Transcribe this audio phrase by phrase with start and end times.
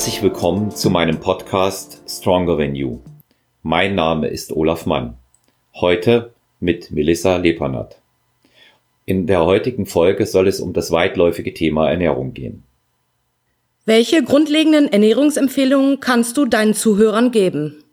[0.00, 3.00] Herzlich willkommen zu meinem Podcast Stronger Than You.
[3.62, 5.18] Mein Name ist Olaf Mann.
[5.74, 7.98] Heute mit Melissa Lepanath.
[9.04, 12.62] In der heutigen Folge soll es um das weitläufige Thema Ernährung gehen.
[13.84, 17.84] Welche grundlegenden Ernährungsempfehlungen kannst du deinen Zuhörern geben?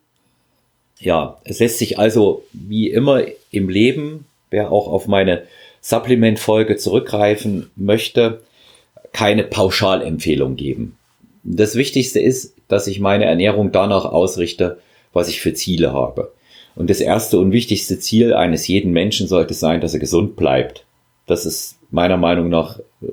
[1.00, 5.44] Ja, es lässt sich also wie immer im Leben, wer auch auf meine
[5.82, 8.44] Supplement-Folge zurückgreifen möchte,
[9.12, 10.97] keine Pauschalempfehlung geben.
[11.50, 14.80] Das Wichtigste ist, dass ich meine Ernährung danach ausrichte,
[15.14, 16.34] was ich für Ziele habe.
[16.76, 20.84] Und das erste und wichtigste Ziel eines jeden Menschen sollte sein, dass er gesund bleibt.
[21.26, 23.08] Das ist meiner Meinung nach äh,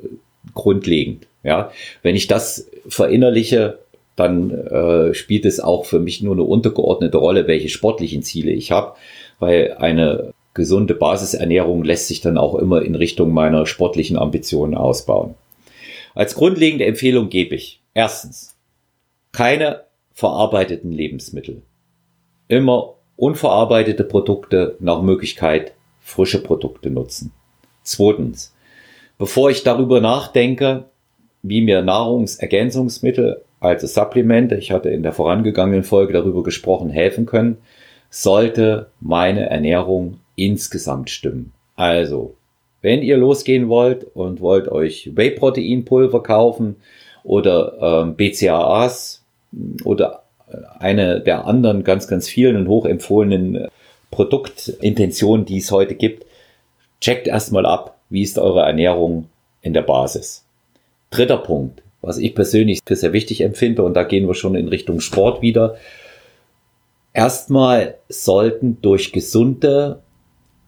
[0.52, 1.29] grundlegend.
[1.45, 1.70] Ja,
[2.02, 3.79] wenn ich das verinnerliche,
[4.16, 8.73] dann äh, spielt es auch für mich nur eine untergeordnete Rolle, welche sportlichen Ziele ich
[8.73, 8.96] habe,
[9.38, 15.37] weil eine gesunde Basisernährung lässt sich dann auch immer in Richtung meiner sportlichen Ambitionen ausbauen.
[16.16, 18.56] Als grundlegende Empfehlung gebe ich erstens
[19.32, 21.62] keine verarbeiteten Lebensmittel.
[22.48, 27.32] Immer unverarbeitete Produkte, nach Möglichkeit frische Produkte nutzen.
[27.82, 28.54] Zweitens,
[29.18, 30.84] bevor ich darüber nachdenke,
[31.42, 37.59] wie mir Nahrungsergänzungsmittel, also Supplemente, ich hatte in der vorangegangenen Folge darüber gesprochen, helfen können,
[38.10, 41.52] sollte meine Ernährung insgesamt stimmen.
[41.74, 42.37] Also
[42.82, 46.76] wenn ihr losgehen wollt und wollt euch Whey-Protein-Pulver kaufen
[47.25, 49.25] oder ähm, BCAAs
[49.85, 50.23] oder
[50.79, 53.69] eine der anderen ganz, ganz vielen und hochempfohlenen
[54.11, 56.27] Produktintentionen, die es heute gibt,
[57.01, 59.29] checkt erstmal ab, wie ist eure Ernährung
[59.63, 60.45] in der Basis.
[61.11, 64.69] Dritter Punkt, was ich persönlich für sehr wichtig empfinde, und da gehen wir schon in
[64.69, 65.77] Richtung Sport wieder.
[67.12, 70.00] Erstmal sollten durch gesunde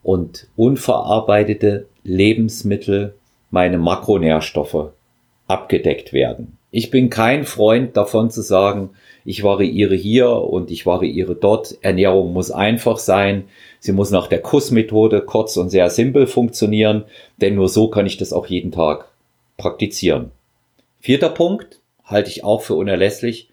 [0.03, 3.15] und unverarbeitete Lebensmittel
[3.51, 4.93] meine Makronährstoffe
[5.47, 6.59] abgedeckt werden.
[6.71, 8.91] Ich bin kein Freund davon zu sagen,
[9.25, 11.79] ich variiere hier und ich variiere dort.
[11.81, 13.45] Ernährung muss einfach sein.
[13.81, 17.05] Sie muss nach der Kussmethode kurz und sehr simpel funktionieren,
[17.39, 19.09] denn nur so kann ich das auch jeden Tag
[19.57, 20.31] praktizieren.
[21.01, 23.49] Vierter Punkt halte ich auch für unerlässlich.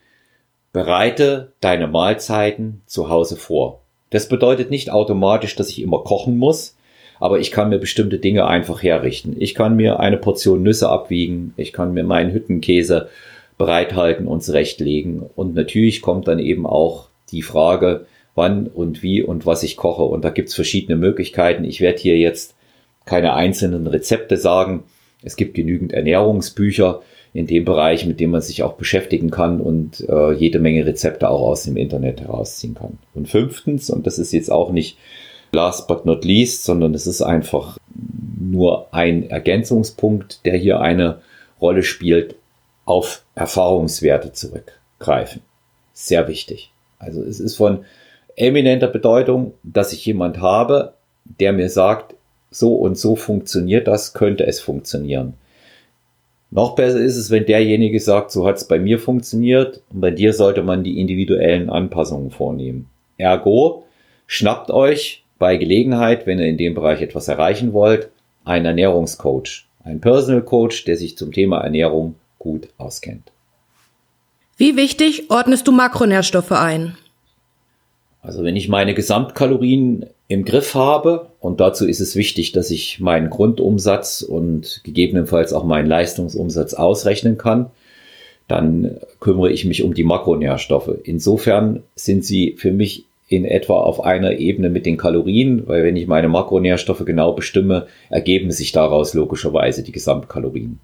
[0.73, 3.79] Bereite deine Mahlzeiten zu Hause vor.
[4.09, 6.77] Das bedeutet nicht automatisch, dass ich immer kochen muss,
[7.19, 9.35] aber ich kann mir bestimmte Dinge einfach herrichten.
[9.39, 13.09] Ich kann mir eine Portion Nüsse abwiegen, ich kann mir meinen Hüttenkäse
[13.57, 15.23] bereithalten und zurechtlegen.
[15.35, 20.03] Und natürlich kommt dann eben auch die Frage, wann und wie und was ich koche.
[20.03, 21.63] Und da gibt's verschiedene Möglichkeiten.
[21.63, 22.55] Ich werde hier jetzt
[23.05, 24.83] keine einzelnen Rezepte sagen.
[25.21, 27.01] Es gibt genügend Ernährungsbücher
[27.33, 31.29] in dem Bereich, mit dem man sich auch beschäftigen kann und äh, jede Menge Rezepte
[31.29, 32.99] auch aus dem Internet herausziehen kann.
[33.13, 34.97] Und fünftens, und das ist jetzt auch nicht
[35.53, 37.77] last but not least, sondern es ist einfach
[38.39, 41.21] nur ein Ergänzungspunkt, der hier eine
[41.61, 42.35] Rolle spielt,
[42.85, 45.41] auf Erfahrungswerte zurückgreifen.
[45.93, 46.71] Sehr wichtig.
[46.99, 47.85] Also es ist von
[48.35, 50.93] eminenter Bedeutung, dass ich jemand habe,
[51.39, 52.15] der mir sagt,
[52.51, 55.35] so und so funktioniert das, könnte es funktionieren.
[56.51, 60.11] Noch besser ist es, wenn derjenige sagt, so hat es bei mir funktioniert und bei
[60.11, 62.89] dir sollte man die individuellen Anpassungen vornehmen.
[63.17, 63.85] Ergo,
[64.27, 68.07] schnappt euch bei Gelegenheit, wenn ihr in dem Bereich etwas erreichen wollt,
[68.45, 73.33] einen Ernährungscoach, einen Personal Coach, der sich zum Thema Ernährung gut auskennt.
[74.55, 76.95] Wie wichtig ordnest du Makronährstoffe ein?
[78.21, 83.01] Also wenn ich meine Gesamtkalorien im Griff habe, und dazu ist es wichtig, dass ich
[83.01, 87.69] meinen Grundumsatz und gegebenenfalls auch meinen Leistungsumsatz ausrechnen kann,
[88.47, 90.99] dann kümmere ich mich um die Makronährstoffe.
[91.03, 95.95] Insofern sind sie für mich in etwa auf einer Ebene mit den Kalorien, weil wenn
[95.95, 100.79] ich meine Makronährstoffe genau bestimme, ergeben sich daraus logischerweise die Gesamtkalorien.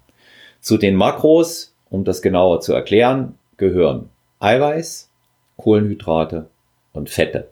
[0.60, 5.10] Zu den Makros, um das genauer zu erklären, gehören Eiweiß,
[5.56, 6.46] Kohlenhydrate,
[6.92, 7.48] und Fette.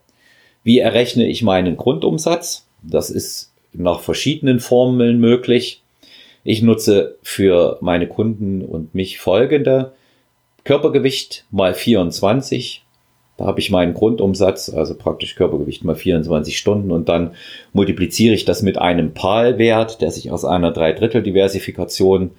[0.62, 2.66] Wie errechne ich meinen Grundumsatz?
[2.82, 5.82] Das ist nach verschiedenen Formeln möglich.
[6.44, 9.92] Ich nutze für meine Kunden und mich folgende
[10.64, 12.84] Körpergewicht mal 24.
[13.38, 17.34] Da habe ich meinen Grundumsatz, also praktisch Körpergewicht mal 24 Stunden und dann
[17.72, 22.32] multipliziere ich das mit einem PAL-Wert, der sich aus einer Dreidrittel-Diversifikation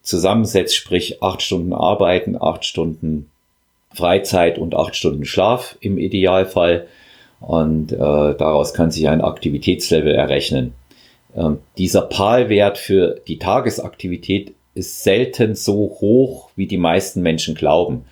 [0.00, 3.30] zusammensetzt, sprich acht Stunden Arbeiten, acht Stunden
[3.92, 6.86] Freizeit und acht Stunden Schlaf im Idealfall.
[7.40, 10.72] Und äh, daraus kann sich ein Aktivitätslevel errechnen.
[11.36, 18.06] Ähm, dieser PAL-Wert für die Tagesaktivität ist selten so hoch, wie die meisten Menschen glauben.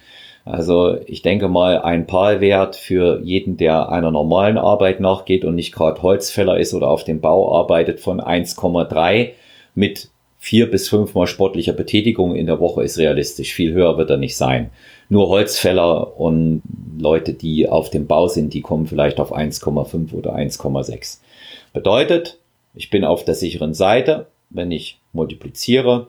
[0.47, 5.75] Also ich denke mal, ein PAL-Wert für jeden, der einer normalen Arbeit nachgeht und nicht
[5.75, 9.33] gerade Holzfäller ist oder auf dem Bau arbeitet, von 1,3
[9.75, 10.09] mit
[10.39, 13.53] vier bis fünfmal sportlicher Betätigung in der Woche ist realistisch.
[13.53, 14.71] Viel höher wird er nicht sein.
[15.09, 16.63] Nur Holzfäller und
[16.97, 21.19] Leute, die auf dem Bau sind, die kommen vielleicht auf 1,5 oder 1,6.
[21.73, 22.39] Bedeutet,
[22.73, 26.07] ich bin auf der sicheren Seite, wenn ich multipliziere,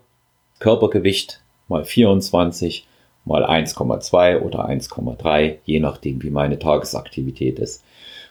[0.60, 2.87] Körpergewicht mal 24
[3.28, 7.84] mal 1,2 oder 1,3, je nachdem, wie meine Tagesaktivität ist.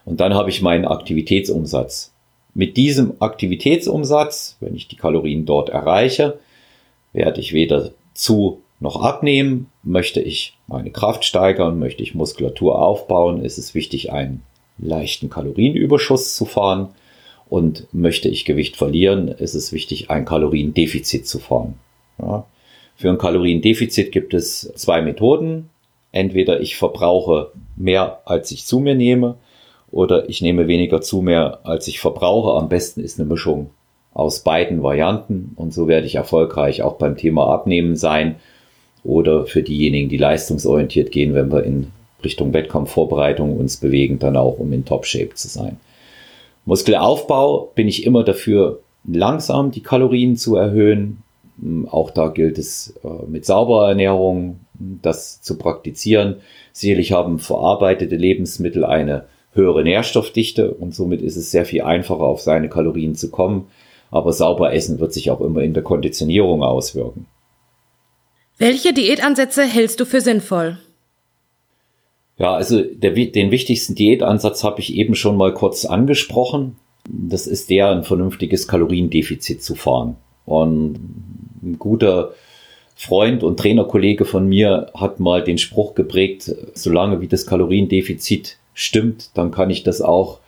[0.04, 2.12] Und dann habe ich meinen Aktivitätsumsatz.
[2.54, 6.38] Mit diesem Aktivitätsumsatz, wenn ich die Kalorien dort erreiche,
[7.12, 9.70] werde ich weder zu noch abnehmen.
[9.82, 14.42] Möchte ich meine Kraft steigern, möchte ich Muskulatur aufbauen, ist es wichtig, einen
[14.78, 16.88] leichten Kalorienüberschuss zu fahren.
[17.48, 21.74] Und möchte ich Gewicht verlieren, ist es wichtig, ein Kaloriendefizit zu fahren.
[22.18, 22.44] Ja.
[22.96, 25.70] Für ein Kaloriendefizit gibt es zwei Methoden.
[26.12, 29.36] Entweder ich verbrauche mehr, als ich zu mir nehme,
[29.90, 32.58] oder ich nehme weniger zu mir, als ich verbrauche.
[32.58, 33.70] Am besten ist eine Mischung
[34.14, 38.36] aus beiden Varianten und so werde ich erfolgreich auch beim Thema Abnehmen sein
[39.04, 41.88] oder für diejenigen, die leistungsorientiert gehen, wenn wir in
[42.24, 45.76] Richtung Wettkampfvorbereitung uns bewegen, dann auch um in Top-Shape zu sein.
[46.64, 51.22] Muskelaufbau bin ich immer dafür, langsam die Kalorien zu erhöhen.
[51.88, 56.36] Auch da gilt es äh, mit sauberer Ernährung das zu praktizieren.
[56.72, 62.42] Sicherlich haben verarbeitete Lebensmittel eine höhere Nährstoffdichte und somit ist es sehr viel einfacher, auf
[62.42, 63.68] seine Kalorien zu kommen.
[64.10, 67.26] Aber sauber essen wird sich auch immer in der Konditionierung auswirken.
[68.58, 70.78] Welche Diätansätze hältst du für sinnvoll?
[72.38, 76.76] Ja, also der, den wichtigsten Diätansatz habe ich eben schon mal kurz angesprochen.
[77.08, 80.16] Das ist der, ein vernünftiges Kaloriendefizit zu fahren.
[80.46, 80.94] Und
[81.62, 82.32] ein guter
[82.94, 89.30] Freund und Trainerkollege von mir hat mal den Spruch geprägt, solange wie das Kaloriendefizit stimmt,
[89.34, 90.38] dann kann ich das auch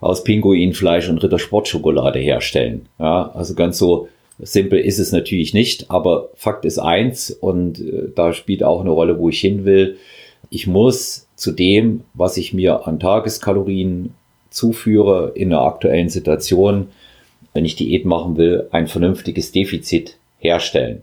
[0.00, 2.86] aus Pinguinfleisch und Rittersportschokolade herstellen.
[2.98, 4.08] Ja, also ganz so
[4.38, 8.90] simpel ist es natürlich nicht, aber Fakt ist eins und äh, da spielt auch eine
[8.90, 9.98] Rolle, wo ich hin will.
[10.48, 14.14] Ich muss zu dem, was ich mir an Tageskalorien
[14.48, 16.88] zuführe in der aktuellen Situation,
[17.52, 21.02] wenn ich Diät machen will, ein vernünftiges Defizit herstellen.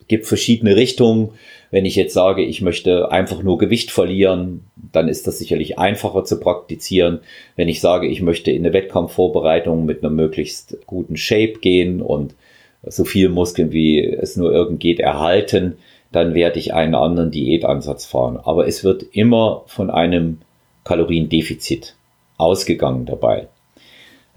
[0.00, 1.30] Es gibt verschiedene Richtungen.
[1.72, 6.24] Wenn ich jetzt sage, ich möchte einfach nur Gewicht verlieren, dann ist das sicherlich einfacher
[6.24, 7.20] zu praktizieren.
[7.56, 12.36] Wenn ich sage, ich möchte in eine Wettkampfvorbereitung mit einer möglichst guten Shape gehen und
[12.84, 15.76] so viel Muskeln wie es nur irgend geht erhalten,
[16.12, 18.36] dann werde ich einen anderen Diätansatz fahren.
[18.36, 20.38] Aber es wird immer von einem
[20.84, 21.96] Kaloriendefizit
[22.38, 23.48] ausgegangen dabei.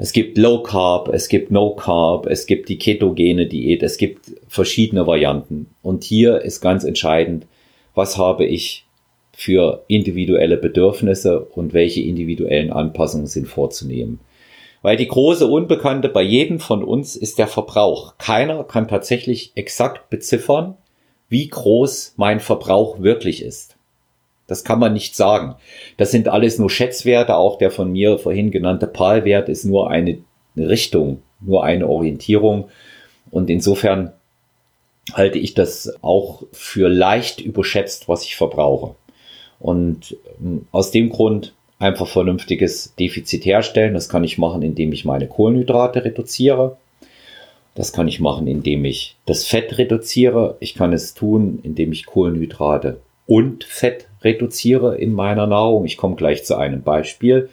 [0.01, 4.31] Es gibt Low Carb, es gibt No Carb, es gibt die ketogene Diät, es gibt
[4.48, 5.68] verschiedene Varianten.
[5.81, 7.48] Und hier ist ganz entscheidend,
[7.96, 8.86] was habe ich
[9.34, 14.22] für individuelle Bedürfnisse und welche individuellen Anpassungen sind vorzunehmen.
[14.81, 18.13] Weil die große Unbekannte bei jedem von uns ist der Verbrauch.
[18.18, 20.78] Keiner kann tatsächlich exakt beziffern,
[21.28, 23.75] wie groß mein Verbrauch wirklich ist.
[24.50, 25.56] Das kann man nicht sagen.
[25.98, 27.36] Das sind alles nur Schätzwerte.
[27.36, 30.19] Auch der von mir vorhin genannte PAL-Wert ist nur eine
[30.57, 32.69] Richtung, nur eine Orientierung.
[33.31, 34.12] Und insofern
[35.13, 38.96] halte ich das auch für leicht überschätzt, was ich verbrauche.
[39.60, 43.94] Und ähm, aus dem Grund einfach vernünftiges Defizit herstellen.
[43.94, 46.78] Das kann ich machen, indem ich meine Kohlenhydrate reduziere.
[47.74, 50.57] Das kann ich machen, indem ich das Fett reduziere.
[50.59, 55.85] Ich kann es tun, indem ich Kohlenhydrate und Fett reduziere in meiner Nahrung.
[55.85, 57.49] Ich komme gleich zu einem Beispiel.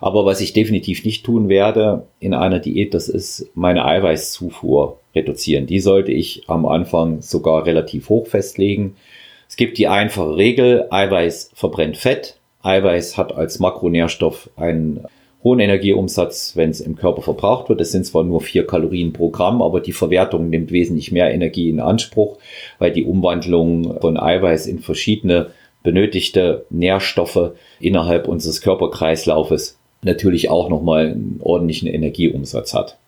[0.00, 5.66] Aber was ich definitiv nicht tun werde in einer Diät, das ist meine Eiweißzufuhr reduzieren.
[5.66, 8.96] Die sollte ich am Anfang sogar relativ hoch festlegen.
[9.48, 12.36] Es gibt die einfache Regel, Eiweiß verbrennt Fett.
[12.62, 15.06] Eiweiß hat als Makronährstoff einen
[15.44, 17.80] hohen Energieumsatz, wenn es im Körper verbraucht wird.
[17.80, 21.70] Es sind zwar nur vier Kalorien pro Gramm, aber die Verwertung nimmt wesentlich mehr Energie
[21.70, 22.38] in Anspruch,
[22.78, 25.50] weil die Umwandlung von Eiweiß in verschiedene
[25.82, 32.98] benötigte Nährstoffe innerhalb unseres Körperkreislaufes natürlich auch nochmal einen ordentlichen Energieumsatz hat.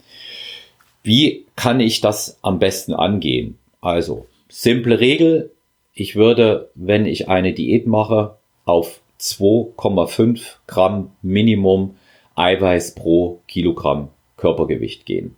[1.03, 3.59] Wie kann ich das am besten angehen?
[3.81, 5.51] Also, simple Regel.
[5.95, 11.97] Ich würde, wenn ich eine Diät mache, auf 2,5 Gramm Minimum
[12.35, 15.37] Eiweiß pro Kilogramm Körpergewicht gehen.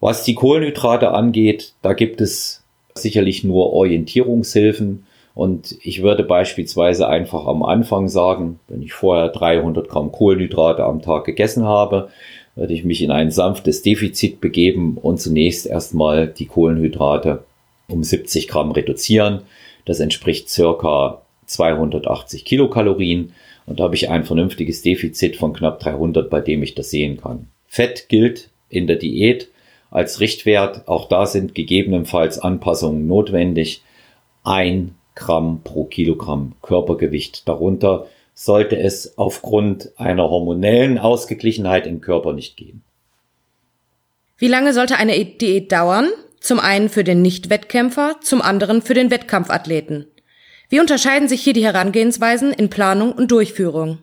[0.00, 2.64] Was die Kohlenhydrate angeht, da gibt es
[2.94, 5.06] sicherlich nur Orientierungshilfen.
[5.34, 11.02] Und ich würde beispielsweise einfach am Anfang sagen, wenn ich vorher 300 Gramm Kohlenhydrate am
[11.02, 12.08] Tag gegessen habe,
[12.56, 17.44] würde ich mich in ein sanftes Defizit begeben und zunächst erstmal die Kohlenhydrate
[17.88, 19.42] um 70 Gramm reduzieren.
[19.84, 23.32] Das entspricht circa 280 Kilokalorien
[23.66, 27.18] und da habe ich ein vernünftiges Defizit von knapp 300, bei dem ich das sehen
[27.18, 27.46] kann.
[27.66, 29.48] Fett gilt in der Diät
[29.90, 30.88] als Richtwert.
[30.88, 33.82] Auch da sind gegebenenfalls Anpassungen notwendig.
[34.42, 37.48] Ein Gramm pro Kilogramm Körpergewicht.
[37.48, 42.82] Darunter sollte es aufgrund einer hormonellen Ausgeglichenheit im Körper nicht gehen.
[44.38, 46.08] Wie lange sollte eine Diät dauern?
[46.40, 50.06] Zum einen für den Nicht-Wettkämpfer, zum anderen für den Wettkampfathleten.
[50.70, 53.98] Wie unterscheiden sich hier die Herangehensweisen in Planung und Durchführung?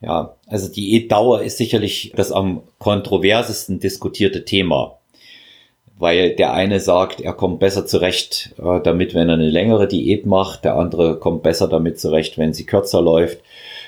[0.00, 4.99] Ja, also Diätdauer ist sicherlich das am kontroversesten diskutierte Thema
[6.00, 10.24] weil der eine sagt, er kommt besser zurecht äh, damit, wenn er eine längere Diät
[10.24, 13.40] macht, der andere kommt besser damit zurecht, wenn sie kürzer läuft.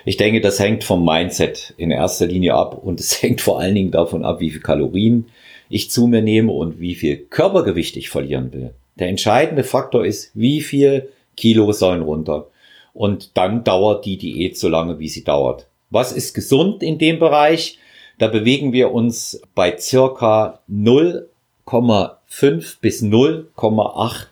[0.05, 3.75] Ich denke, das hängt vom Mindset in erster Linie ab und es hängt vor allen
[3.75, 5.27] Dingen davon ab, wie viel Kalorien
[5.71, 8.75] ich zu mir nehme und wie viel Körpergewicht ich verlieren will.
[8.99, 12.49] Der entscheidende Faktor ist, wie viel Kilo sollen runter.
[12.93, 15.67] Und dann dauert die Diät so lange, wie sie dauert.
[15.89, 17.79] Was ist gesund in dem Bereich?
[18.19, 21.31] Da bewegen wir uns bei circa 0
[21.73, 24.27] 0,5 bis 0,8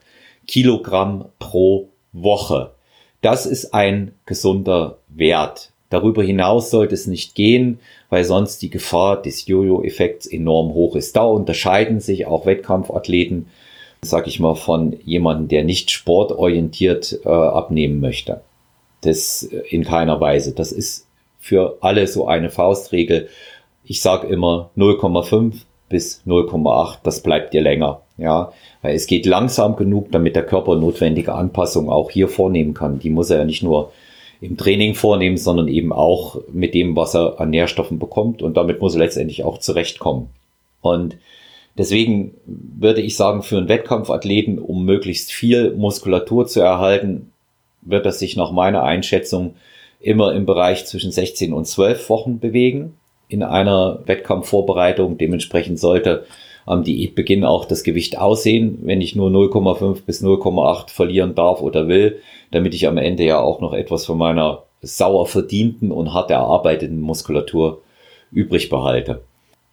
[0.47, 2.73] Kilogramm pro Woche.
[3.23, 5.73] Das ist ein gesunder Wert.
[5.89, 7.81] Darüber hinaus sollte es nicht gehen,
[8.11, 11.17] weil sonst die Gefahr des Jojo-Effekts enorm hoch ist.
[11.17, 13.47] Da unterscheiden sich auch Wettkampfathleten,
[14.03, 18.43] sag ich mal, von jemandem, der nicht sportorientiert äh, abnehmen möchte.
[19.01, 20.53] Das in keiner Weise.
[20.53, 21.07] Das ist
[21.39, 23.29] für alle so eine Faustregel.
[23.85, 28.01] Ich sage immer 0,5 bis 0,8, das bleibt dir länger.
[28.17, 32.99] Ja, weil es geht langsam genug, damit der Körper notwendige Anpassungen auch hier vornehmen kann.
[32.99, 33.93] Die muss er ja nicht nur
[34.41, 38.41] im Training vornehmen, sondern eben auch mit dem, was er an Nährstoffen bekommt.
[38.41, 40.29] Und damit muss er letztendlich auch zurechtkommen.
[40.81, 41.17] Und
[41.77, 47.33] deswegen würde ich sagen, für einen Wettkampfathleten, um möglichst viel Muskulatur zu erhalten,
[47.83, 49.55] wird er sich nach meiner Einschätzung
[49.99, 52.95] immer im Bereich zwischen 16 und 12 Wochen bewegen
[53.31, 55.17] in einer Wettkampfvorbereitung.
[55.17, 56.27] Dementsprechend sollte
[56.67, 61.89] am Diätbeginn auch das Gewicht aussehen, wenn ich nur 0,5 bis 0,8 verlieren darf oder
[61.89, 62.21] will,
[62.51, 67.01] damit ich am Ende ja auch noch etwas von meiner sauer verdienten und hart erarbeiteten
[67.01, 67.83] Muskulatur
[68.31, 69.23] übrig behalte.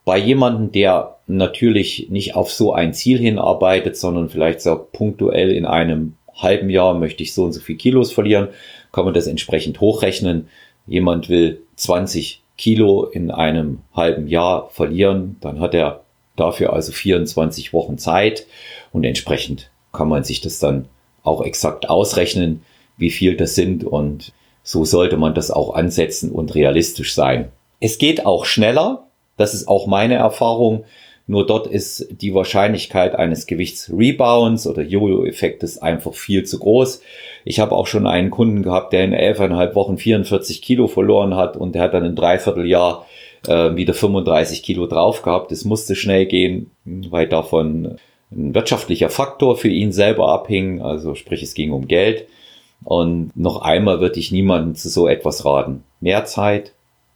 [0.05, 5.65] Bei jemandem, der natürlich nicht auf so ein Ziel hinarbeitet, sondern vielleicht sagt, punktuell in
[5.65, 8.49] einem halben Jahr möchte ich so und so viel Kilos verlieren,
[8.91, 10.47] kann man das entsprechend hochrechnen.
[10.87, 16.01] Jemand will 20 Kilo in einem halben Jahr verlieren, dann hat er
[16.35, 18.45] dafür also 24 Wochen Zeit
[18.91, 20.87] und entsprechend kann man sich das dann
[21.23, 22.63] auch exakt ausrechnen,
[22.97, 23.83] wie viel das sind.
[23.83, 24.33] Und
[24.63, 27.51] so sollte man das auch ansetzen und realistisch sein.
[27.79, 30.85] Es geht auch schneller, das ist auch meine Erfahrung,
[31.27, 37.01] nur dort ist die Wahrscheinlichkeit eines Gewichtsrebounds oder Jojo-Effektes einfach viel zu groß.
[37.43, 41.57] Ich habe auch schon einen Kunden gehabt, der in elfeinhalb Wochen 44 Kilo verloren hat
[41.57, 43.05] und der hat dann in Dreivierteljahr
[43.45, 45.51] äh, wieder 35 Kilo drauf gehabt.
[45.51, 47.97] Es musste schnell gehen, weil davon
[48.31, 50.81] ein wirtschaftlicher Faktor für ihn selber abhing.
[50.81, 52.25] Also sprich, es ging um Geld.
[52.85, 55.83] Und noch einmal würde ich niemandem zu so etwas raten.
[55.99, 56.71] Mehr Zeit,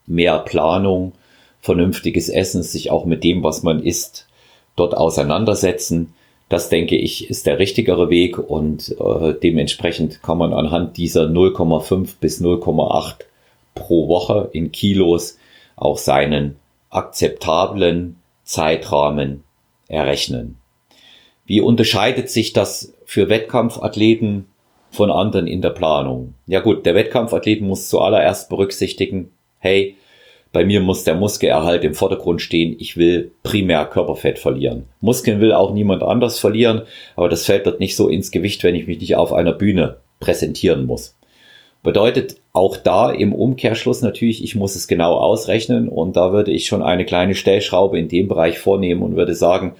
[0.05, 1.13] mehr Planung,
[1.61, 4.27] vernünftiges Essen, sich auch mit dem, was man isst,
[4.75, 6.13] dort auseinandersetzen.
[6.49, 12.15] Das denke ich ist der richtigere Weg und äh, dementsprechend kann man anhand dieser 0,5
[12.19, 13.25] bis 0,8
[13.73, 15.37] pro Woche in Kilos
[15.77, 16.57] auch seinen
[16.89, 19.43] akzeptablen Zeitrahmen
[19.87, 20.57] errechnen.
[21.45, 24.47] Wie unterscheidet sich das für Wettkampfathleten
[24.89, 26.33] von anderen in der Planung?
[26.47, 29.95] Ja gut, der Wettkampfathlet muss zuallererst berücksichtigen, hey,
[30.53, 32.75] bei mir muss der Muskelerhalt im Vordergrund stehen.
[32.77, 34.85] Ich will primär Körperfett verlieren.
[34.99, 36.81] Muskeln will auch niemand anders verlieren,
[37.15, 39.97] aber das fällt dort nicht so ins Gewicht, wenn ich mich nicht auf einer Bühne
[40.19, 41.17] präsentieren muss.
[41.83, 46.67] Bedeutet auch da im Umkehrschluss natürlich, ich muss es genau ausrechnen und da würde ich
[46.67, 49.75] schon eine kleine Stellschraube in dem Bereich vornehmen und würde sagen,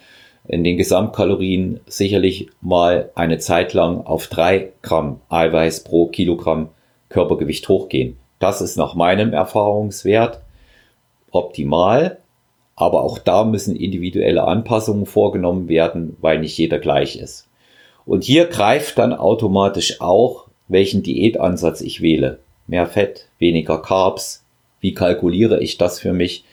[0.48, 6.70] in den Gesamtkalorien sicherlich mal eine Zeit lang auf drei Gramm Eiweiß pro Kilogramm
[7.10, 8.18] Körpergewicht hochgehen.
[8.40, 10.42] Das ist nach meinem Erfahrungswert
[11.32, 12.20] optimal,
[12.76, 17.48] aber auch da müssen individuelle Anpassungen vorgenommen werden, weil nicht jeder gleich ist.
[18.06, 22.40] Und hier greift dann automatisch auch, welchen Diätansatz ich wähle.
[22.68, 24.44] Mehr Fett, weniger Carbs.
[24.80, 26.44] Wie kalkuliere ich das für mich?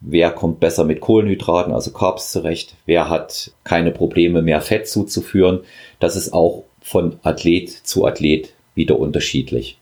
[0.00, 2.76] Wer kommt besser mit Kohlenhydraten, also Carbs zurecht?
[2.86, 5.60] Wer hat keine Probleme, mehr Fett zuzuführen?
[6.00, 9.77] Das ist auch von Athlet zu Athlet wieder unterschiedlich.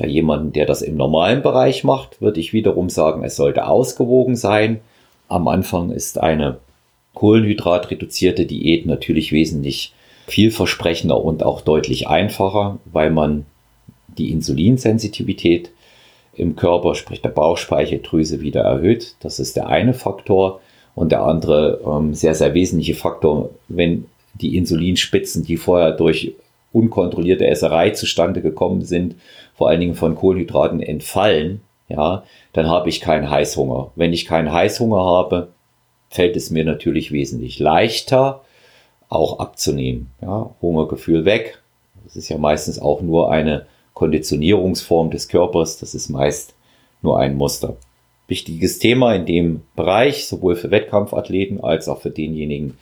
[0.00, 4.34] Bei jemandem, der das im normalen Bereich macht, würde ich wiederum sagen, es sollte ausgewogen
[4.34, 4.80] sein.
[5.28, 6.56] Am Anfang ist eine
[7.12, 9.92] kohlenhydratreduzierte Diät natürlich wesentlich
[10.26, 13.44] vielversprechender und auch deutlich einfacher, weil man
[14.16, 15.70] die Insulinsensitivität
[16.32, 19.16] im Körper, sprich der Bauchspeicheldrüse, wieder erhöht.
[19.20, 20.62] Das ist der eine Faktor.
[20.94, 26.32] Und der andere ähm, sehr, sehr wesentliche Faktor, wenn die Insulinspitzen, die vorher durch
[26.72, 29.16] unkontrollierte Esserei zustande gekommen sind,
[29.60, 32.24] vor allen Dingen von Kohlenhydraten entfallen, ja,
[32.54, 33.90] dann habe ich keinen Heißhunger.
[33.94, 35.48] Wenn ich keinen Heißhunger habe,
[36.08, 38.40] fällt es mir natürlich wesentlich leichter,
[39.10, 40.12] auch abzunehmen.
[40.22, 41.60] Ja, Hungergefühl weg.
[42.04, 45.78] Das ist ja meistens auch nur eine Konditionierungsform des Körpers.
[45.78, 46.54] Das ist meist
[47.02, 47.76] nur ein Muster.
[48.28, 52.78] Wichtiges Thema in dem Bereich, sowohl für Wettkampfathleten als auch für denjenigen,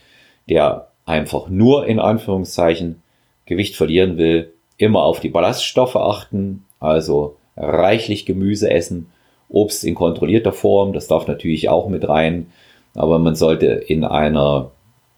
[0.49, 3.03] der einfach nur in Anführungszeichen
[3.47, 9.11] Gewicht verlieren will, immer auf die Ballaststoffe achten, also reichlich Gemüse essen,
[9.49, 12.49] Obst in kontrollierter Form, das darf natürlich auch mit rein,
[12.95, 14.71] aber man sollte in einer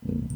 [0.05, 0.29] hm,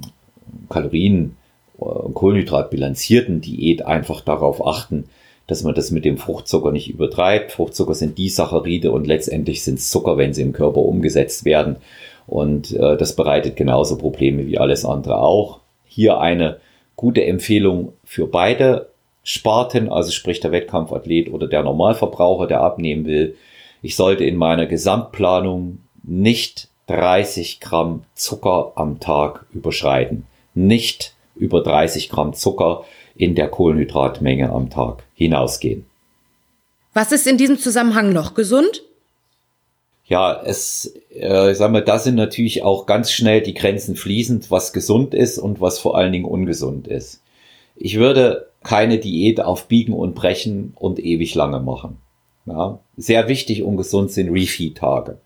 [0.69, 1.37] Kalorien-
[1.77, 5.05] und Kohlenhydrat bilanzierten Diät einfach darauf achten,
[5.47, 7.53] dass man das mit dem Fruchtzucker nicht übertreibt.
[7.53, 11.77] Fruchtzucker sind die Saccharide und letztendlich sind es Zucker, wenn sie im Körper umgesetzt werden.
[12.27, 15.61] Und äh, das bereitet genauso Probleme wie alles andere auch.
[15.85, 16.59] Hier eine
[16.97, 18.89] gute Empfehlung für beide
[19.25, 23.37] Sparten, also sprich der Wettkampfathlet oder der Normalverbraucher, der abnehmen will.
[23.83, 30.27] Ich sollte in meiner Gesamtplanung nicht 30 Gramm Zucker am Tag überschreiten.
[30.55, 32.85] Nicht über 30 Gramm Zucker
[33.17, 35.87] in der Kohlenhydratmenge am Tag hinausgehen.
[36.93, 38.83] Was ist in diesem Zusammenhang noch gesund?
[40.07, 44.51] Ja, es, äh, ich sag mal, da sind natürlich auch ganz schnell die Grenzen fließend,
[44.51, 47.23] was gesund ist und was vor allen Dingen ungesund ist.
[47.75, 51.99] Ich würde keine Diät auf Biegen und Brechen und ewig lange machen.
[52.47, 55.19] Ja, sehr wichtig und gesund sind Refeed-Tage.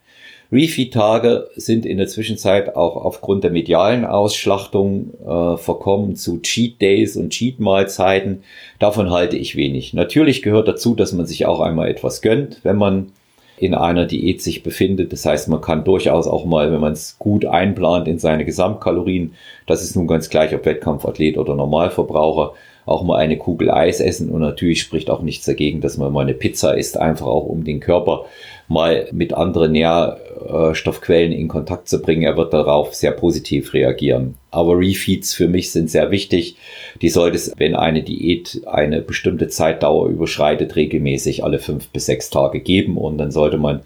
[0.50, 7.16] Refeed-Tage sind in der Zwischenzeit auch aufgrund der medialen Ausschlachtung äh, verkommen zu Cheat Days
[7.16, 8.42] und Cheat Mahlzeiten.
[8.78, 9.92] Davon halte ich wenig.
[9.92, 13.12] Natürlich gehört dazu, dass man sich auch einmal etwas gönnt, wenn man
[13.58, 15.12] in einer Diät sich befindet.
[15.12, 19.34] Das heißt, man kann durchaus auch mal, wenn man es gut einplant in seine Gesamtkalorien,
[19.66, 22.54] das ist nun ganz gleich, ob Wettkampfathlet oder Normalverbraucher,
[22.88, 26.22] auch mal eine Kugel Eis essen und natürlich spricht auch nichts dagegen, dass man mal
[26.22, 28.24] eine Pizza isst, einfach auch um den Körper
[28.68, 32.22] mal mit anderen Nährstoffquellen in Kontakt zu bringen.
[32.22, 34.34] Er wird darauf sehr positiv reagieren.
[34.50, 36.56] Aber Refeeds für mich sind sehr wichtig.
[37.00, 42.30] Die sollte es, wenn eine Diät eine bestimmte Zeitdauer überschreitet, regelmäßig alle fünf bis sechs
[42.30, 43.80] Tage geben und dann sollte man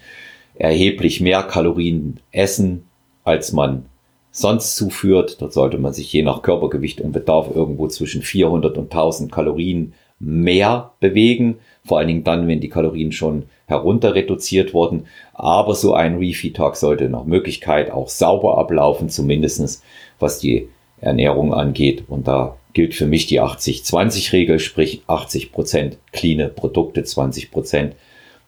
[0.54, 2.84] erheblich mehr Kalorien essen,
[3.24, 3.86] als man
[4.32, 5.40] sonst zuführt.
[5.40, 9.92] Dort sollte man sich je nach Körpergewicht und Bedarf irgendwo zwischen 400 und 1000 Kalorien
[10.18, 11.58] mehr bewegen.
[11.84, 15.06] Vor allen Dingen dann, wenn die Kalorien schon herunter reduziert wurden.
[15.34, 19.82] Aber so ein Refeed-Tag sollte nach Möglichkeit auch sauber ablaufen, zumindestens
[20.18, 20.68] was die
[21.00, 22.04] Ernährung angeht.
[22.08, 27.94] Und da gilt für mich die 80-20-Regel, sprich 80 Prozent cleane Produkte, 20 Prozent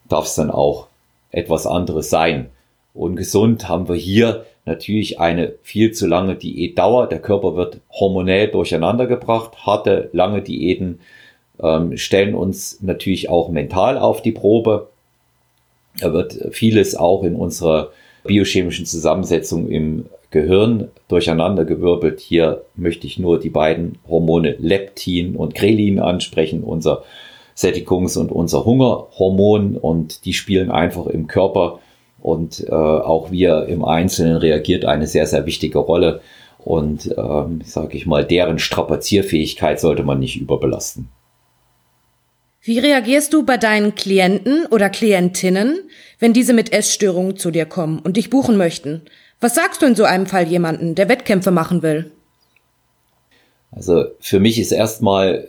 [0.08, 0.86] darf es dann auch
[1.30, 2.46] etwas anderes sein.
[2.94, 7.08] Ungesund haben wir hier natürlich eine viel zu lange Diätdauer.
[7.08, 9.66] Der Körper wird hormonell durcheinandergebracht.
[9.66, 11.00] Harte, lange Diäten
[11.62, 14.88] ähm, stellen uns natürlich auch mental auf die Probe.
[16.00, 17.90] Da wird vieles auch in unserer
[18.24, 22.20] biochemischen Zusammensetzung im Gehirn durcheinandergewirbelt.
[22.20, 27.04] Hier möchte ich nur die beiden Hormone Leptin und Grelin ansprechen, unser
[27.56, 31.78] Sättigungs- und unser Hungerhormon und die spielen einfach im Körper
[32.24, 36.22] und äh, auch wir im Einzelnen reagiert eine sehr, sehr wichtige Rolle.
[36.56, 41.10] Und ähm, sage ich mal, deren Strapazierfähigkeit sollte man nicht überbelasten.
[42.62, 45.80] Wie reagierst du bei deinen Klienten oder Klientinnen,
[46.18, 49.02] wenn diese mit Essstörungen zu dir kommen und dich buchen möchten?
[49.40, 52.10] Was sagst du in so einem Fall jemanden, der Wettkämpfe machen will?
[53.70, 55.48] Also für mich ist erstmal,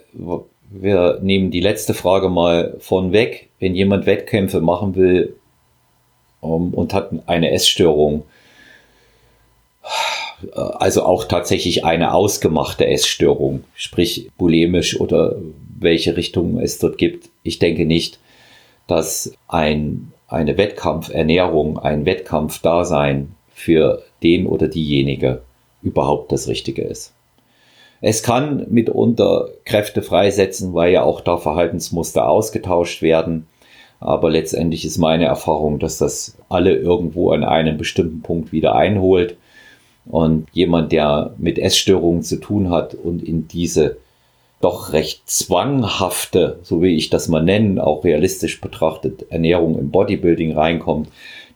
[0.68, 3.48] wir nehmen die letzte Frage mal von weg.
[3.60, 5.36] Wenn jemand Wettkämpfe machen will,
[6.46, 8.24] ähm, und hat eine Essstörung.
[10.52, 15.36] Also auch tatsächlich eine ausgemachte Essstörung, sprich bulimisch oder
[15.78, 17.30] welche Richtung es dort gibt.
[17.42, 18.18] Ich denke nicht,
[18.86, 25.42] dass ein, eine Wettkampfernährung, ein Wettkampfdasein für den oder diejenige
[25.82, 27.14] überhaupt das Richtige ist.
[28.00, 33.46] Es kann mitunter Kräfte freisetzen, weil ja auch da Verhaltensmuster ausgetauscht werden.
[34.00, 39.36] Aber letztendlich ist meine Erfahrung, dass das alle irgendwo an einem bestimmten Punkt wieder einholt.
[40.04, 43.96] Und jemand, der mit Essstörungen zu tun hat und in diese
[44.60, 50.52] doch recht zwanghafte, so wie ich das mal nennen, auch realistisch betrachtet, Ernährung im Bodybuilding
[50.52, 51.08] reinkommt,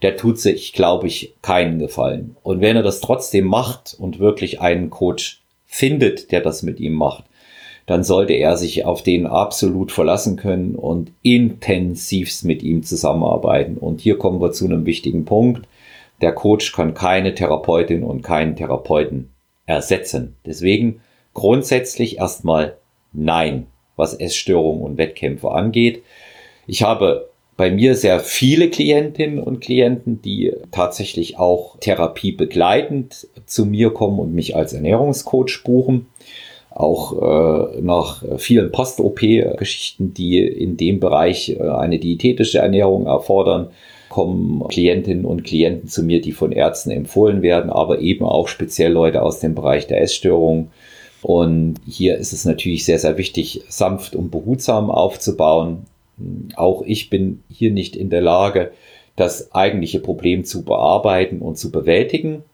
[0.02, 2.36] der tut sich, glaube ich, keinen Gefallen.
[2.42, 6.94] Und wenn er das trotzdem macht und wirklich einen Coach findet, der das mit ihm
[6.94, 7.24] macht,
[7.86, 13.76] dann sollte er sich auf den absolut verlassen können und intensivst mit ihm zusammenarbeiten.
[13.76, 15.66] Und hier kommen wir zu einem wichtigen Punkt.
[16.20, 19.30] Der Coach kann keine Therapeutin und keinen Therapeuten
[19.66, 20.36] ersetzen.
[20.46, 21.00] Deswegen
[21.34, 22.76] grundsätzlich erstmal
[23.12, 23.66] nein,
[23.96, 26.02] was Essstörungen und Wettkämpfe angeht.
[26.66, 33.66] Ich habe bei mir sehr viele Klientinnen und Klienten, die tatsächlich auch Therapie begleitend zu
[33.66, 36.06] mir kommen und mich als Ernährungscoach buchen.
[36.70, 43.70] Auch äh, nach vielen Post-OP-Geschichten, die in dem Bereich äh, eine diätetische Ernährung erfordern,
[44.08, 48.92] kommen Klientinnen und Klienten zu mir, die von Ärzten empfohlen werden, aber eben auch speziell
[48.92, 50.70] Leute aus dem Bereich der Essstörung.
[51.22, 55.86] Und hier ist es natürlich sehr, sehr wichtig, sanft und behutsam aufzubauen,
[56.56, 58.72] auch ich bin hier nicht in der Lage,
[59.16, 62.44] das eigentliche Problem zu bearbeiten und zu bewältigen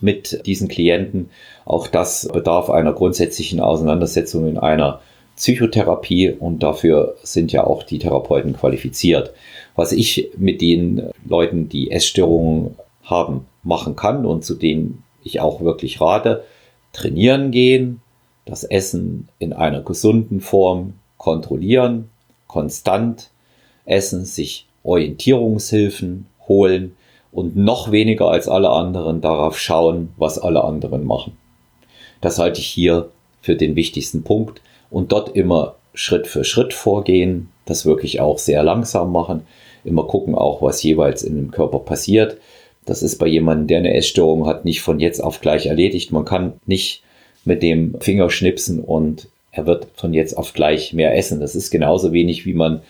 [0.00, 1.30] mit diesen Klienten.
[1.64, 5.00] Auch das bedarf einer grundsätzlichen Auseinandersetzung in einer
[5.36, 9.32] Psychotherapie und dafür sind ja auch die Therapeuten qualifiziert.
[9.76, 15.60] Was ich mit den Leuten, die Essstörungen haben, machen kann und zu denen ich auch
[15.60, 16.44] wirklich rate,
[16.92, 18.00] trainieren gehen,
[18.44, 22.10] das Essen in einer gesunden Form kontrollieren,
[22.46, 23.30] konstant
[23.84, 26.96] essen, sich Orientierungshilfen holen
[27.32, 31.36] und noch weniger als alle anderen darauf schauen, was alle anderen machen.
[32.20, 33.10] Das halte ich hier
[33.42, 34.60] für den wichtigsten Punkt
[34.90, 39.42] und dort immer Schritt für Schritt vorgehen, das wirklich auch sehr langsam machen,
[39.84, 42.38] immer gucken auch, was jeweils in dem Körper passiert.
[42.84, 46.10] Das ist bei jemandem, der eine Essstörung hat, nicht von jetzt auf gleich erledigt.
[46.10, 47.02] Man kann nicht
[47.44, 51.40] mit dem Finger schnipsen und er wird von jetzt auf gleich mehr essen.
[51.40, 52.80] Das ist genauso wenig, wie man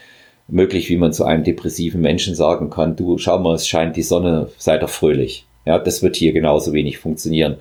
[0.48, 4.02] möglich, wie man zu einem depressiven Menschen sagen kann, du schau mal, es scheint die
[4.02, 5.44] Sonne, sei doch fröhlich.
[5.66, 7.56] Ja, das wird hier genauso wenig funktionieren.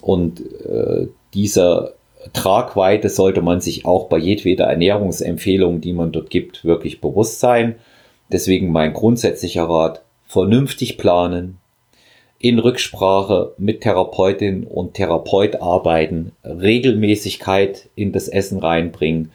[0.00, 1.92] Und äh, dieser
[2.32, 7.76] Tragweite sollte man sich auch bei jedweder Ernährungsempfehlung, die man dort gibt, wirklich bewusst sein.
[8.32, 11.58] Deswegen mein grundsätzlicher Rat, vernünftig planen,
[12.38, 19.30] in Rücksprache mit Therapeutin und Therapeut arbeiten, Regelmäßigkeit in das Essen reinbringen,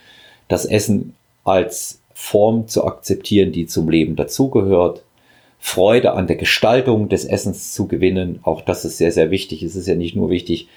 [0.48, 5.04] das Essen als Form zu akzeptieren, die zum Leben dazugehört,
[5.58, 9.64] Freude an der Gestaltung des Essens zu gewinnen, auch das ist sehr, sehr wichtig.
[9.64, 10.68] Es ist ja nicht nur wichtig,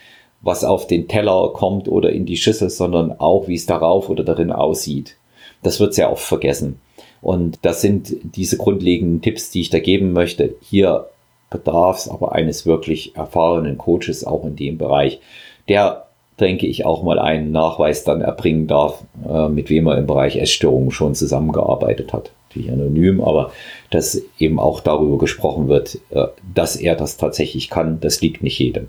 [0.41, 4.23] was auf den Teller kommt oder in die Schüssel, sondern auch, wie es darauf oder
[4.23, 5.17] darin aussieht.
[5.65, 6.81] Das wird sehr oft vergessen.
[7.21, 10.55] Und das sind diese grundlegenden Tipps, die ich da geben möchte.
[10.63, 11.09] Hier
[11.51, 15.21] bedarf es aber eines wirklich erfahrenen Coaches auch in dem Bereich,
[15.69, 16.07] der,
[16.43, 20.37] denke ich, auch mal einen Nachweis dann erbringen darf, äh, mit wem er im Bereich
[20.37, 22.33] Essstörungen schon zusammengearbeitet hat.
[22.49, 23.53] Natürlich anonym, aber
[23.91, 28.59] dass eben auch darüber gesprochen wird, äh, dass er das tatsächlich kann, das liegt nicht
[28.59, 28.89] jedem.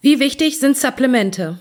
[0.00, 1.58] Wie wichtig sind Supplemente?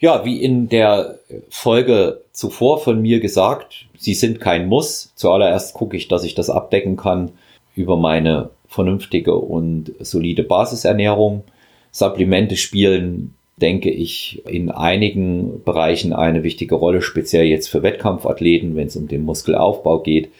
[0.00, 5.12] Ja, wie in der Folge zuvor von mir gesagt, sie sind kein Muss.
[5.14, 7.30] Zuallererst gucke ich, dass ich das abdecken kann
[7.76, 11.44] über meine vernünftige und solide Basisernährung.
[11.92, 18.88] Supplemente spielen, denke ich, in einigen Bereichen eine wichtige Rolle, speziell jetzt für Wettkampfathleten, wenn
[18.88, 20.30] es um den Muskelaufbau geht.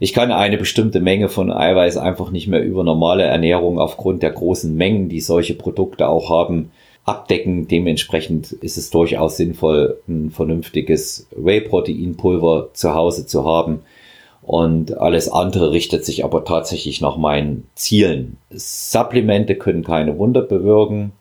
[0.00, 4.30] Ich kann eine bestimmte Menge von Eiweiß einfach nicht mehr über normale Ernährung aufgrund der
[4.30, 6.70] großen Mengen, die solche Produkte auch haben,
[7.04, 7.66] abdecken.
[7.66, 13.80] Dementsprechend ist es durchaus sinnvoll, ein vernünftiges Whey-Protein-Pulver zu Hause zu haben
[14.48, 18.38] und alles andere richtet sich aber tatsächlich nach meinen Zielen.
[18.48, 21.12] Supplemente können keine Wunder bewirken.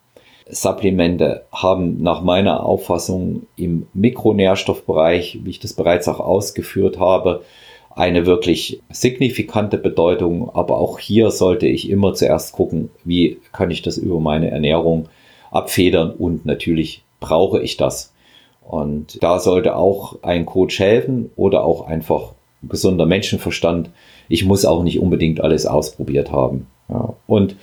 [0.50, 7.44] Supplemente haben nach meiner Auffassung im Mikronährstoffbereich, wie ich das bereits auch ausgeführt habe,
[7.90, 10.50] eine wirklich signifikante Bedeutung.
[10.54, 15.10] Aber auch hier sollte ich immer zuerst gucken, wie kann ich das über meine Ernährung
[15.52, 18.14] abfedern und natürlich brauche ich das.
[18.62, 22.34] Und da sollte auch ein Coach helfen oder auch einfach
[22.64, 23.90] gesunder Menschenverstand.
[24.30, 26.68] Ich muss auch nicht unbedingt alles ausprobiert haben.
[26.90, 27.14] Ja.
[27.28, 27.56] Und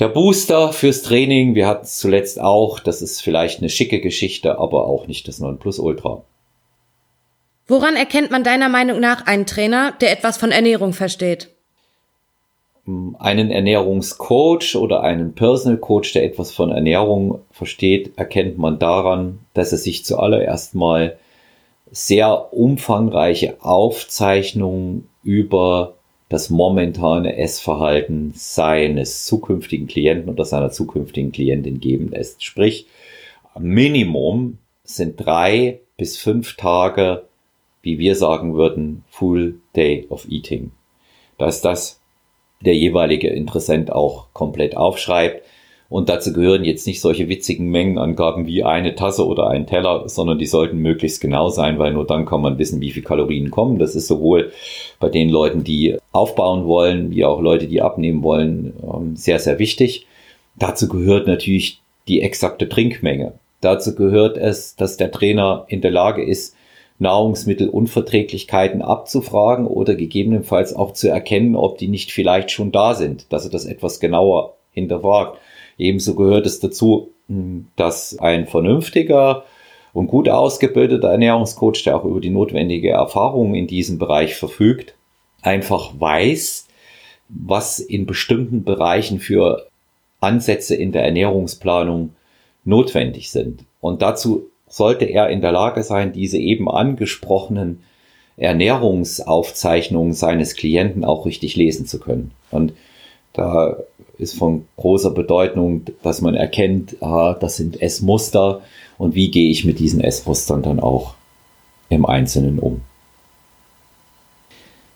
[0.00, 4.58] der Booster fürs Training, wir hatten es zuletzt auch, das ist vielleicht eine schicke Geschichte,
[4.58, 6.22] aber auch nicht das Nonplusultra.
[7.68, 11.50] Woran erkennt man deiner Meinung nach einen Trainer, der etwas von Ernährung versteht?
[13.18, 19.70] Einen Ernährungscoach oder einen Personal Coach, der etwas von Ernährung versteht, erkennt man daran, dass
[19.70, 21.18] er sich zuallererst mal
[21.92, 25.94] sehr umfangreiche Aufzeichnungen über
[26.30, 32.44] das momentane Essverhalten seines zukünftigen Klienten oder seiner zukünftigen Klientin geben lässt.
[32.44, 32.86] Sprich,
[33.58, 37.24] Minimum sind drei bis fünf Tage,
[37.82, 40.70] wie wir sagen würden, Full Day of Eating.
[41.36, 42.00] Dass das
[42.60, 45.44] der jeweilige Interessent auch komplett aufschreibt
[45.90, 50.38] und dazu gehören jetzt nicht solche witzigen Mengenangaben wie eine Tasse oder ein Teller, sondern
[50.38, 53.80] die sollten möglichst genau sein, weil nur dann kann man wissen, wie viel Kalorien kommen.
[53.80, 54.52] Das ist sowohl
[55.00, 59.58] bei den Leuten, die aufbauen wollen, wie auch Leute, die abnehmen wollen, ähm, sehr, sehr
[59.58, 60.06] wichtig.
[60.56, 63.32] Dazu gehört natürlich die exakte Trinkmenge.
[63.60, 66.54] Dazu gehört es, dass der Trainer in der Lage ist,
[67.00, 73.44] Nahrungsmittelunverträglichkeiten abzufragen oder gegebenenfalls auch zu erkennen, ob die nicht vielleicht schon da sind, dass
[73.44, 75.38] er das etwas genauer hinterfragt.
[75.80, 79.44] Ebenso gehört es dazu, hm, dass ein vernünftiger
[79.92, 84.94] und gut ausgebildeter Ernährungscoach, der auch über die notwendige Erfahrung in diesem Bereich verfügt,
[85.42, 86.68] einfach weiß,
[87.28, 89.68] was in bestimmten Bereichen für
[90.20, 92.10] Ansätze in der Ernährungsplanung
[92.64, 93.64] notwendig sind.
[93.80, 97.82] Und dazu sollte er in der Lage sein, diese eben angesprochenen
[98.36, 102.32] Ernährungsaufzeichnungen seines Klienten auch richtig lesen zu können.
[102.50, 102.74] Und
[103.32, 103.76] da
[104.20, 108.60] ist von großer Bedeutung, dass man erkennt, ah, das sind Essmuster
[108.98, 111.14] und wie gehe ich mit diesen Essmustern dann auch
[111.88, 112.82] im Einzelnen um.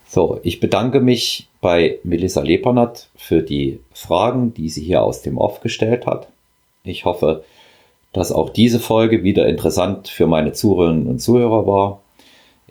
[0.07, 5.37] So, ich bedanke mich bei Melissa Lepernat für die Fragen, die sie hier aus dem
[5.37, 6.29] Off gestellt hat.
[6.83, 7.43] Ich hoffe,
[8.13, 12.01] dass auch diese Folge wieder interessant für meine Zuhörerinnen und Zuhörer war.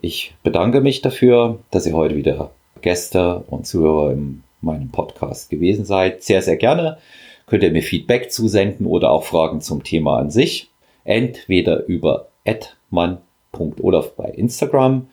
[0.00, 5.84] Ich bedanke mich dafür, dass ihr heute wieder Gäste und Zuhörer in meinem Podcast gewesen
[5.84, 6.22] seid.
[6.22, 6.98] Sehr, sehr gerne
[7.46, 10.70] könnt ihr mir Feedback zusenden oder auch Fragen zum Thema an sich.
[11.04, 15.08] Entweder über atman.olaf bei Instagram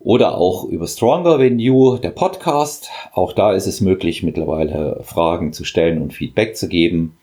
[0.00, 2.90] oder auch über Stronger Than You, der Podcast.
[3.12, 7.16] Auch da ist es möglich, mittlerweile Fragen zu stellen und Feedback zu geben.